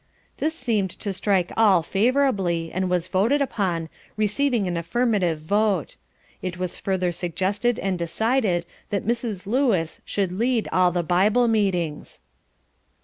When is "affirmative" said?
4.75-5.37